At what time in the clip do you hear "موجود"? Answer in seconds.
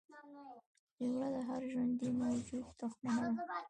2.21-2.65